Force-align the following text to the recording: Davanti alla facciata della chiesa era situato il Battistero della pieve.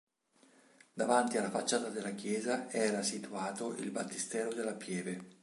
Davanti 0.93 1.37
alla 1.37 1.51
facciata 1.51 1.89
della 1.89 2.15
chiesa 2.15 2.71
era 2.71 3.03
situato 3.03 3.75
il 3.75 3.91
Battistero 3.91 4.51
della 4.51 4.73
pieve. 4.73 5.37